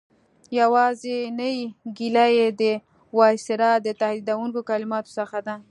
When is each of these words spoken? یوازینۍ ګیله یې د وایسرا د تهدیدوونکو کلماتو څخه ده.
یوازینۍ 0.59 1.57
ګیله 1.97 2.25
یې 2.37 2.47
د 2.61 2.63
وایسرا 3.17 3.71
د 3.85 3.87
تهدیدوونکو 4.01 4.59
کلماتو 4.69 5.11
څخه 5.17 5.37
ده. 5.47 5.55